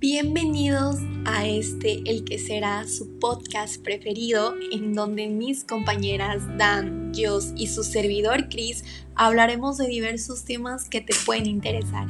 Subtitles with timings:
[0.00, 0.96] Bienvenidos
[1.26, 7.66] a este, el que será su podcast preferido, en donde mis compañeras Dan, Jos y
[7.66, 8.82] su servidor Chris
[9.14, 12.06] hablaremos de diversos temas que te pueden interesar.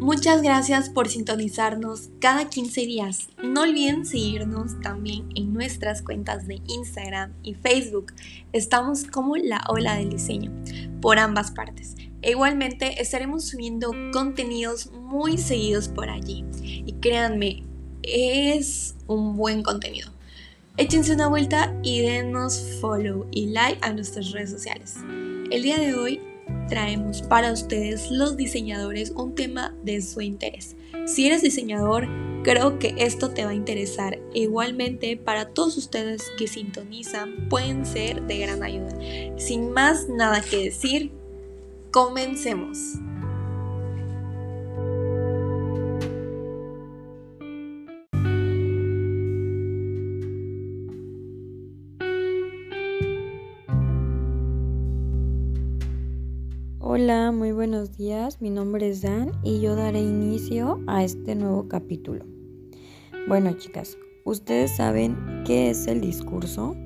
[0.00, 3.28] Muchas gracias por sintonizarnos cada 15 días.
[3.42, 8.14] No olviden seguirnos también en nuestras cuentas de Instagram y Facebook.
[8.54, 10.52] Estamos como la ola del diseño
[11.02, 11.96] por ambas partes.
[12.22, 16.46] E igualmente estaremos subiendo contenidos muy seguidos por allí.
[16.62, 17.64] Y créanme,
[18.02, 20.10] es un buen contenido.
[20.78, 24.96] Échense una vuelta y denos follow y like a nuestras redes sociales.
[25.50, 26.29] El día de hoy
[26.70, 30.76] traemos para ustedes los diseñadores un tema de su interés.
[31.04, 32.08] Si eres diseñador,
[32.42, 34.18] creo que esto te va a interesar.
[34.32, 38.96] Igualmente, para todos ustedes que sintonizan, pueden ser de gran ayuda.
[39.36, 41.10] Sin más nada que decir,
[41.90, 42.78] comencemos.
[57.02, 58.42] Hola, muy buenos días.
[58.42, 62.26] Mi nombre es Dan y yo daré inicio a este nuevo capítulo.
[63.26, 66.76] Bueno, chicas, ¿ustedes saben qué es el discurso?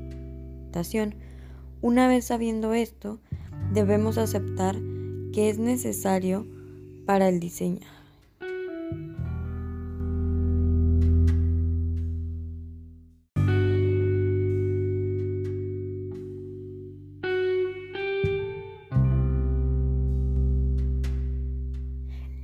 [1.80, 3.18] Una vez sabiendo esto,
[3.72, 4.76] debemos aceptar
[5.32, 6.46] que es necesario
[7.06, 7.88] para el diseño.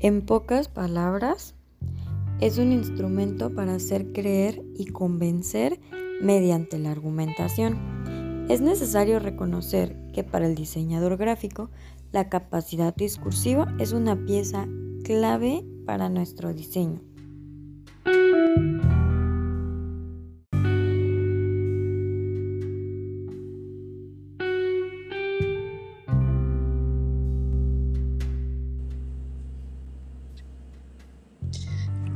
[0.03, 1.55] En pocas palabras,
[2.41, 5.79] es un instrumento para hacer creer y convencer
[6.23, 8.47] mediante la argumentación.
[8.49, 11.69] Es necesario reconocer que para el diseñador gráfico
[12.13, 14.67] la capacidad discursiva es una pieza
[15.05, 17.03] clave para nuestro diseño.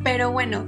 [0.05, 0.67] Pero bueno,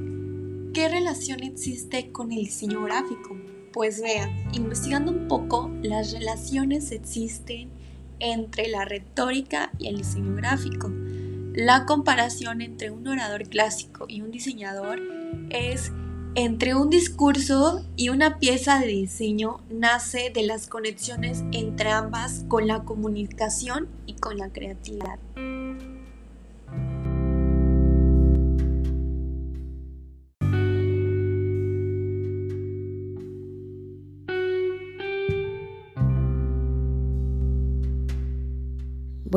[0.73, 3.37] ¿qué relación existe con el diseño gráfico?
[3.71, 7.69] Pues vean, investigando un poco, las relaciones existen
[8.19, 10.91] entre la retórica y el diseño gráfico.
[11.53, 15.03] La comparación entre un orador clásico y un diseñador
[15.51, 15.93] es
[16.35, 22.67] entre un discurso y una pieza de diseño nace de las conexiones entre ambas con
[22.67, 25.19] la comunicación y con la creatividad.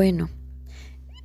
[0.01, 0.29] Bueno,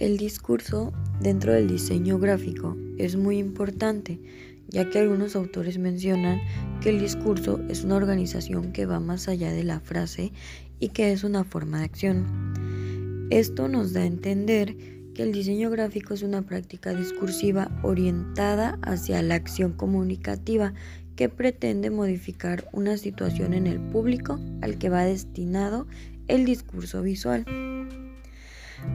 [0.01, 4.19] el discurso dentro del diseño gráfico es muy importante,
[4.67, 6.41] ya que algunos autores mencionan
[6.81, 10.33] que el discurso es una organización que va más allá de la frase
[10.81, 13.29] y que es una forma de acción.
[13.31, 14.77] Esto nos da a entender
[15.15, 20.75] que el diseño gráfico es una práctica discursiva orientada hacia la acción comunicativa
[21.15, 25.87] que pretende modificar una situación en el público al que va destinado
[26.27, 27.45] el discurso visual.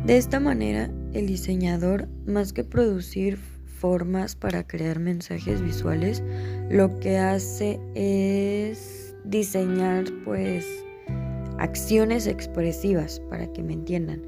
[0.06, 3.38] De esta manera, el diseñador, más que producir
[3.80, 6.24] formas para crear mensajes visuales,
[6.70, 10.66] lo que hace es diseñar pues
[11.58, 14.24] acciones expresivas para que me entiendan,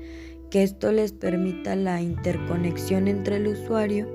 [0.49, 4.07] que esto les permita la interconexión entre el usuario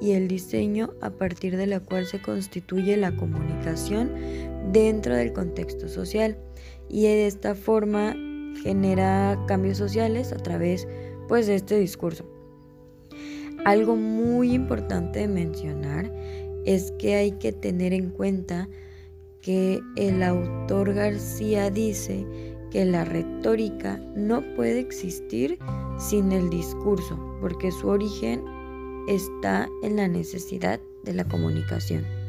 [0.00, 4.12] y el diseño a partir de la cual se constituye la comunicación
[4.72, 6.38] dentro del contexto social.
[6.88, 8.16] Y de esta forma
[8.62, 10.86] genera cambios sociales a través
[11.28, 12.24] pues de este discurso.
[13.64, 16.10] Algo muy importante de mencionar
[16.64, 18.68] es que hay que tener en cuenta
[19.40, 22.26] que el autor García dice
[22.70, 25.58] que la retórica no puede existir
[25.98, 28.42] sin el discurso, porque su origen
[29.08, 32.19] está en la necesidad de la comunicación.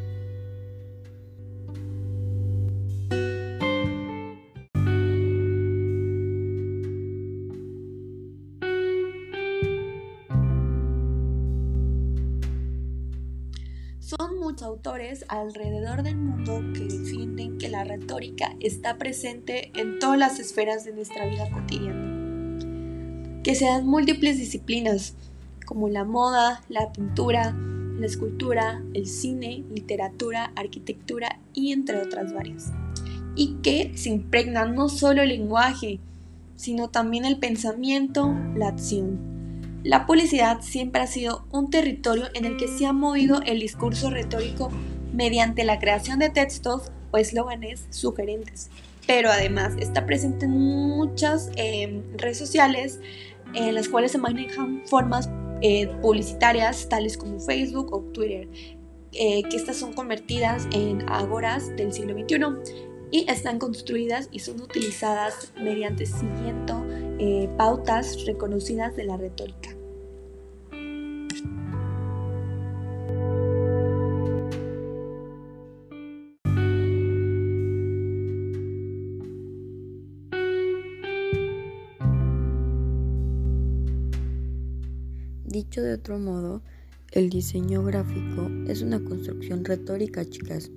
[14.62, 20.84] Autores alrededor del mundo que defienden que la retórica está presente en todas las esferas
[20.84, 22.60] de nuestra vida cotidiana.
[23.44, 25.16] Que sean múltiples disciplinas
[25.66, 27.56] como la moda, la pintura,
[27.98, 32.72] la escultura, el cine, literatura, arquitectura y entre otras varias.
[33.36, 36.00] Y que se impregnan no solo el lenguaje,
[36.58, 39.31] sino también el pensamiento, la acción.
[39.84, 44.12] La publicidad siempre ha sido un territorio en el que se ha movido el discurso
[44.12, 44.70] retórico
[45.12, 48.70] mediante la creación de textos o eslóganes sugerentes.
[49.08, 53.00] Pero además está presente en muchas eh, redes sociales
[53.56, 55.30] en las cuales se manejan formas
[55.62, 58.48] eh, publicitarias tales como Facebook o Twitter,
[59.14, 62.38] eh, que estas son convertidas en agoras del siglo XXI
[63.10, 66.86] y están construidas y son utilizadas mediante siguiendo
[67.58, 69.70] pautas reconocidas de la retórica.
[85.46, 86.64] Dicho de otro modo,
[87.12, 90.72] el diseño gráfico es una construcción retórica, chicas.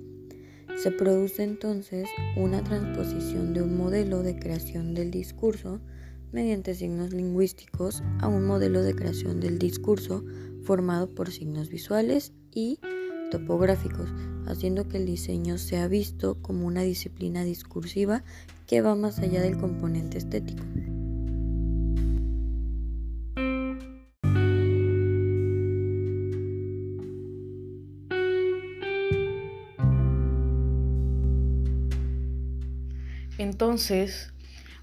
[0.77, 5.79] Se produce entonces una transposición de un modelo de creación del discurso
[6.35, 10.25] mediante signos lingüísticos a un modelo de creación del discurso
[10.65, 12.77] formado por signos visuales y
[13.31, 14.09] topográficos,
[14.45, 18.25] haciendo que el diseño sea visto como una disciplina discursiva
[18.67, 20.61] que va más allá del componente estético.
[33.37, 34.34] Entonces,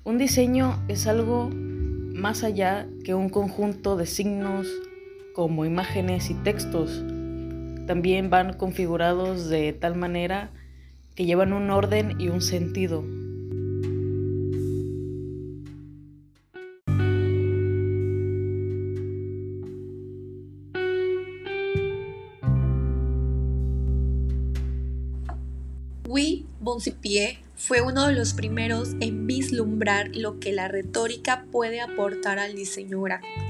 [0.05, 4.67] un diseño es algo más allá que un conjunto de signos
[5.35, 7.05] como imágenes y textos.
[7.87, 10.51] También van configurados de tal manera
[11.15, 13.05] que llevan un orden y un sentido.
[26.09, 32.41] Oui, Boncipié fue uno de los primeros en vislumbrar lo que la retórica puede aportar
[32.41, 33.41] al diseño gráfico.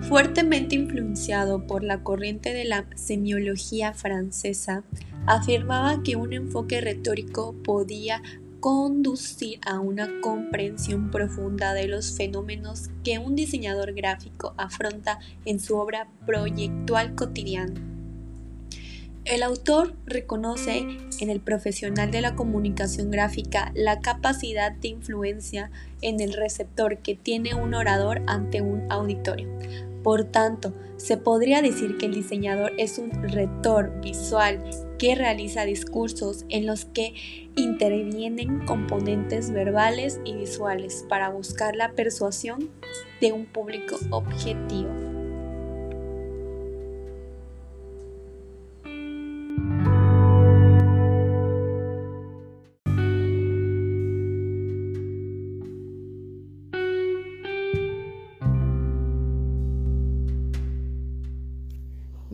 [0.00, 4.82] Fuertemente influenciado por la corriente de la semiología francesa,
[5.26, 8.20] afirmaba que un enfoque retórico podía
[8.58, 15.76] conducir a una comprensión profunda de los fenómenos que un diseñador gráfico afronta en su
[15.76, 17.91] obra proyectual cotidiana.
[19.24, 20.78] El autor reconoce
[21.20, 25.70] en el profesional de la comunicación gráfica la capacidad de influencia
[26.00, 29.48] en el receptor que tiene un orador ante un auditorio.
[30.02, 34.58] Por tanto, se podría decir que el diseñador es un retor visual
[34.98, 37.14] que realiza discursos en los que
[37.54, 42.70] intervienen componentes verbales y visuales para buscar la persuasión
[43.20, 45.01] de un público objetivo.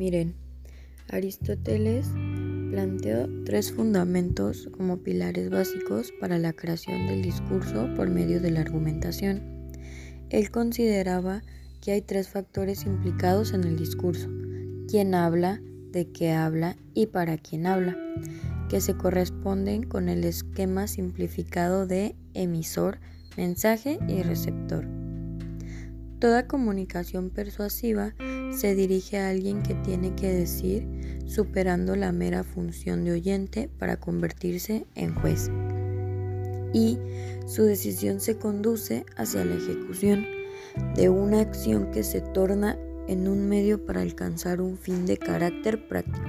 [0.08, 0.34] Miren,
[1.10, 2.06] Aristóteles
[2.70, 8.60] planteó tres fundamentos como pilares básicos para la creación del discurso por medio de la
[8.60, 9.42] argumentación.
[10.30, 11.42] Él consideraba
[11.82, 14.30] que hay tres factores implicados en el discurso,
[14.88, 15.60] quién habla,
[15.92, 17.94] de qué habla y para quién habla,
[18.70, 22.98] que se corresponden con el esquema simplificado de emisor,
[23.36, 24.86] mensaje y receptor.
[26.18, 28.14] Toda comunicación persuasiva
[28.52, 30.86] se dirige a alguien que tiene que decir,
[31.26, 35.50] superando la mera función de oyente para convertirse en juez.
[36.72, 36.98] Y
[37.46, 40.26] su decisión se conduce hacia la ejecución
[40.94, 45.88] de una acción que se torna en un medio para alcanzar un fin de carácter
[45.88, 46.28] práctico.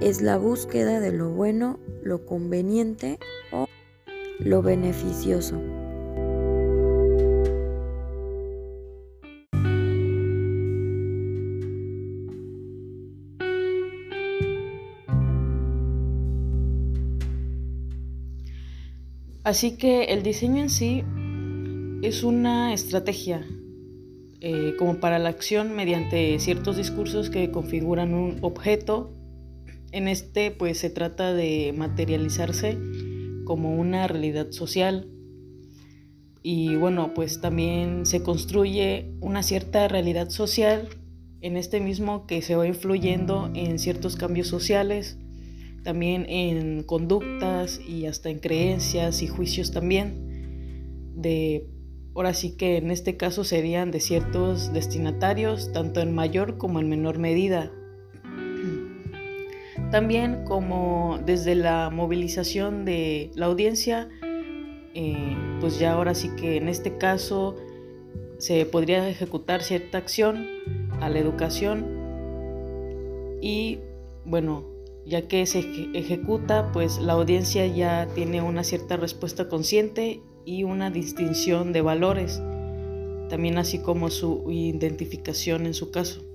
[0.00, 3.18] Es la búsqueda de lo bueno, lo conveniente
[3.52, 3.66] o
[4.38, 5.60] lo beneficioso.
[19.44, 21.02] Así que el diseño en sí
[22.02, 23.44] es una estrategia
[24.40, 29.12] eh, como para la acción mediante ciertos discursos que configuran un objeto.
[29.90, 32.78] En este pues se trata de materializarse
[33.44, 35.08] como una realidad social
[36.44, 40.88] y bueno pues también se construye una cierta realidad social
[41.40, 45.18] en este mismo que se va influyendo en ciertos cambios sociales
[45.82, 50.32] también en conductas y hasta en creencias y juicios también
[51.14, 51.68] de
[52.14, 56.88] ahora sí que en este caso serían de ciertos destinatarios tanto en mayor como en
[56.88, 57.72] menor medida.
[59.90, 64.08] También como desde la movilización de la audiencia
[64.94, 67.56] eh, pues ya ahora sí que en este caso
[68.38, 70.46] se podría ejecutar cierta acción
[71.00, 72.02] a la educación
[73.40, 73.80] y
[74.24, 74.71] bueno,
[75.04, 75.60] ya que se
[75.94, 82.42] ejecuta, pues la audiencia ya tiene una cierta respuesta consciente y una distinción de valores,
[83.28, 86.31] también así como su identificación en su caso.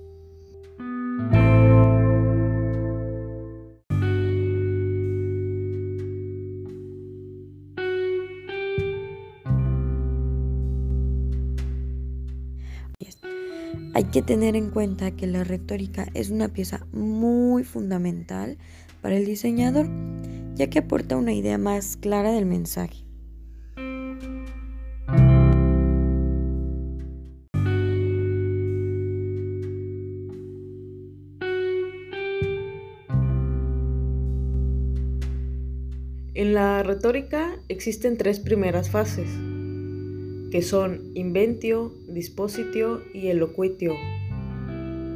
[14.12, 18.56] Que tener en cuenta que la retórica es una pieza muy fundamental
[19.02, 19.86] para el diseñador,
[20.54, 23.04] ya que aporta una idea más clara del mensaje.
[36.34, 39.28] En la retórica existen tres primeras fases
[40.50, 43.94] que son inventio, dispositio y elocuitio.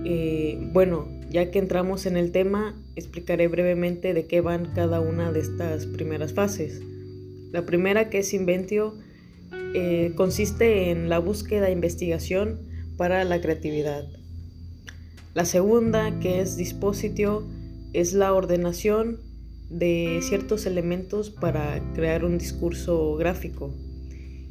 [0.05, 5.33] Eh, bueno, ya que entramos en el tema, explicaré brevemente de qué van cada una
[5.33, 6.83] de estas primeras fases.
[7.51, 8.95] La primera, que es inventio,
[9.75, 12.61] eh, consiste en la búsqueda e investigación
[12.97, 14.07] para la creatividad.
[15.35, 17.47] La segunda, que es dispositio,
[17.95, 19.21] es la ordenación
[19.71, 23.73] de ciertos elementos para crear un discurso gráfico.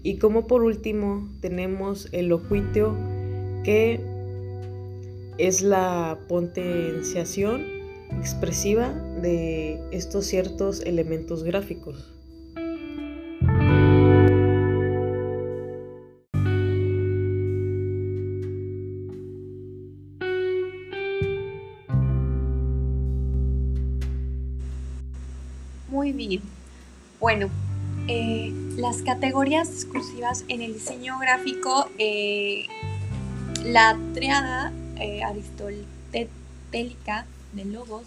[0.04, 2.96] Y como por último tenemos el locuitio
[3.64, 4.00] que
[5.38, 7.66] es la potenciación
[8.20, 8.90] expresiva
[9.22, 12.14] de estos ciertos elementos gráficos.
[25.90, 26.42] Muy bien.
[27.20, 27.50] Bueno,
[28.14, 32.66] eh, las categorías exclusivas en el diseño gráfico, eh,
[33.64, 38.04] la triada eh, aristotélica de logos,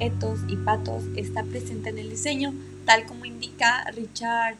[0.00, 2.54] etos y patos está presente en el diseño,
[2.86, 4.56] tal como indica Richard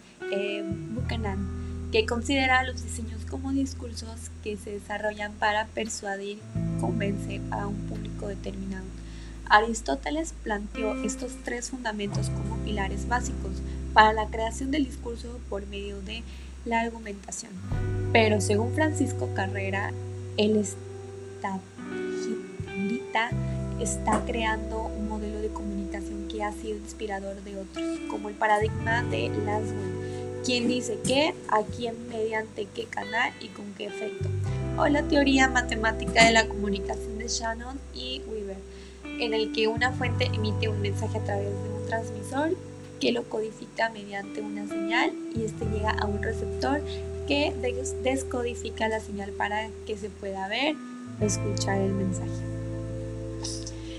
[0.91, 6.41] Buchanan, que considera los diseños como discursos que se desarrollan para persuadir,
[6.79, 8.85] convencer a un público determinado.
[9.49, 13.63] Aristóteles planteó estos tres fundamentos como pilares básicos
[13.95, 16.23] para la creación del discurso por medio de
[16.67, 17.53] la argumentación.
[18.13, 19.93] Pero según Francisco Carrera,
[20.37, 21.61] el estadista
[23.81, 29.03] está creando un modelo de comunicación que ha sido inspirador de otros, como el paradigma
[29.05, 34.29] de Laswell, quien dice que, a quién, mediante qué canal y con qué efecto,
[34.77, 38.59] o la teoría matemática de la comunicación de Shannon y Weaver,
[39.21, 42.57] en el que una fuente emite un mensaje a través de un transmisor
[43.05, 46.81] que lo codifica mediante una señal y este llega a un receptor
[47.29, 47.53] que
[48.03, 50.75] descodifica la señal para que se pueda ver
[51.21, 52.31] o escuchar el mensaje.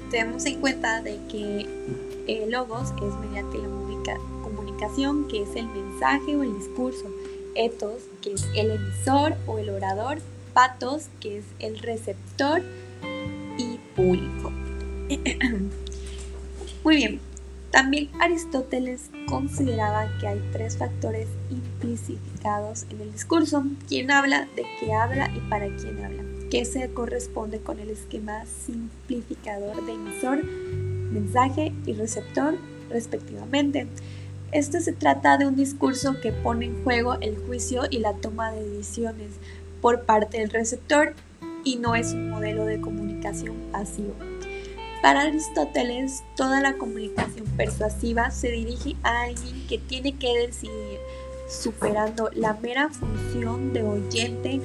[0.09, 1.67] Tenemos en cuenta de que
[2.25, 3.67] el logos es mediante la
[4.41, 7.05] comunicación, que es el mensaje o el discurso,
[7.53, 10.17] ethos, que es el emisor o el orador,
[10.55, 12.63] patos, que es el receptor
[13.59, 14.51] y público.
[16.83, 17.19] Muy bien,
[17.75, 23.65] también Aristóteles consideraba que hay tres factores implicificados en el discurso.
[23.89, 24.47] ¿Quién habla?
[24.55, 25.29] ¿De qué habla?
[25.35, 26.23] ¿Y para quién habla?
[26.49, 32.55] Que se corresponde con el esquema simplificador de emisor, mensaje y receptor,
[32.89, 33.87] respectivamente.
[34.53, 38.53] Esto se trata de un discurso que pone en juego el juicio y la toma
[38.53, 39.31] de decisiones
[39.81, 41.13] por parte del receptor
[41.65, 44.15] y no es un modelo de comunicación pasivo.
[45.05, 50.97] Para Aristóteles, toda la comunicación persuasiva se dirige a alguien que tiene que decidir,
[51.47, 54.59] superando la mera función de oyente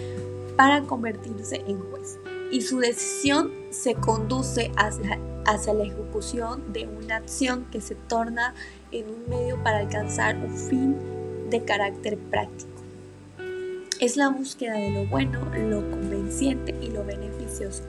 [0.57, 2.19] para convertirse en juez.
[2.51, 8.55] Y su decisión se conduce hacia, hacia la ejecución de una acción que se torna
[8.93, 10.97] en un medio para alcanzar un fin
[11.51, 12.71] de carácter práctico.
[14.01, 17.83] Es la búsqueda de lo bueno, lo convenciente y lo beneficioso.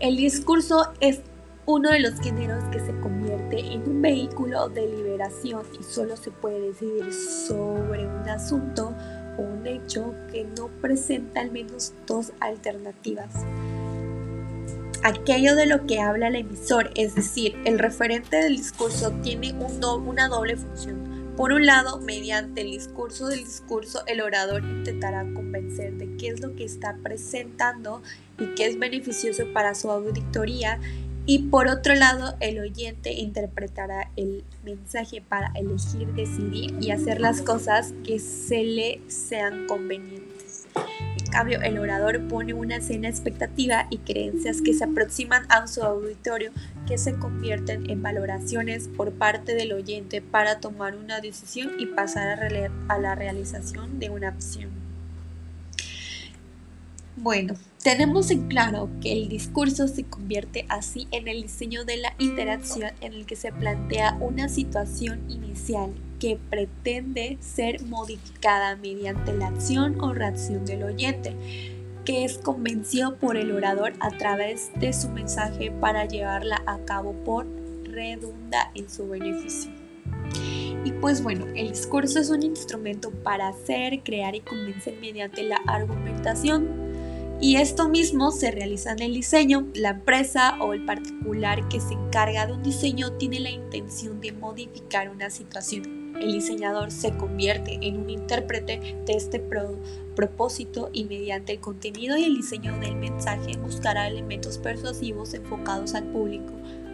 [0.00, 1.22] El discurso es
[1.68, 6.30] uno de los géneros que se convierte en un vehículo de liberación y solo se
[6.30, 8.94] puede decidir sobre un asunto
[9.36, 13.44] o un hecho que no presenta al menos dos alternativas.
[15.02, 20.28] Aquello de lo que habla el emisor, es decir, el referente del discurso, tiene una
[20.28, 21.34] doble función.
[21.36, 26.40] Por un lado, mediante el discurso del discurso, el orador intentará convencer de qué es
[26.40, 28.02] lo que está presentando
[28.38, 30.80] y qué es beneficioso para su auditoría
[31.28, 37.42] y por otro lado, el oyente interpretará el mensaje para elegir, decidir y hacer las
[37.42, 40.66] cosas que se le sean convenientes.
[41.30, 46.50] cambio, el orador pone una escena expectativa y creencias que se aproximan a su auditorio
[46.86, 52.42] que se convierten en valoraciones por parte del oyente para tomar una decisión y pasar
[52.42, 54.70] a, a la realización de una acción.
[57.16, 62.14] Bueno, tenemos en claro que el discurso se convierte así en el diseño de la
[62.18, 69.48] interacción en el que se plantea una situación inicial que pretende ser modificada mediante la
[69.48, 71.34] acción o reacción del oyente,
[72.04, 77.12] que es convencido por el orador a través de su mensaje para llevarla a cabo
[77.24, 77.46] por
[77.84, 79.70] redunda en su beneficio.
[80.84, 85.56] Y pues bueno, el discurso es un instrumento para hacer, crear y convencer mediante la
[85.66, 86.87] argumentación
[87.40, 89.68] y esto mismo se realiza en el diseño.
[89.74, 94.32] La empresa o el particular que se encarga de un diseño tiene la intención de
[94.32, 96.16] modificar una situación.
[96.20, 99.40] El diseñador se convierte en un intérprete de este
[100.16, 106.04] propósito y mediante el contenido y el diseño del mensaje buscará elementos persuasivos enfocados al
[106.04, 106.52] público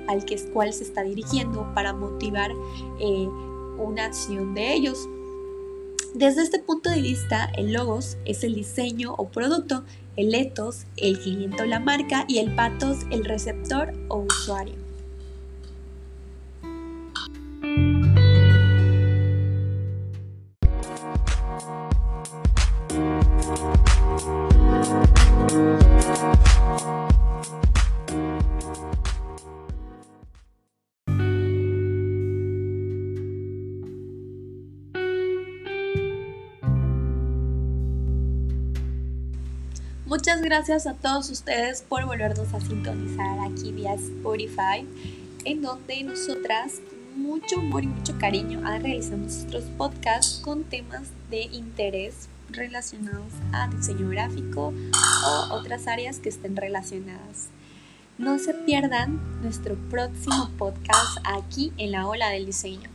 [0.08, 2.50] al que, cual se está dirigiendo para motivar
[3.00, 3.28] eh,
[3.78, 5.08] una acción de ellos.
[6.14, 9.84] Desde este punto de vista, el logos es el diseño o producto
[10.16, 14.83] el ethos, el cliente o la marca y el pathos, el receptor o usuario.
[40.44, 44.86] Gracias a todos ustedes por volvernos a sintonizar aquí vía Spotify,
[45.46, 46.80] en donde nosotras,
[47.16, 54.10] mucho amor y mucho cariño, realizamos nuestros podcasts con temas de interés relacionados a diseño
[54.10, 54.74] gráfico
[55.26, 57.48] o otras áreas que estén relacionadas.
[58.18, 62.93] No se pierdan nuestro próximo podcast aquí en la ola del diseño.